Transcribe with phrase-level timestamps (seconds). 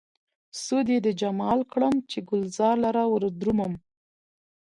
[0.63, 3.73] سود يې د جمال کړم، چې ګلزار لره ودرومم